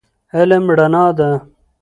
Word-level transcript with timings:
علم 0.37 0.63
رڼا 0.77 1.05
ده 1.17 1.29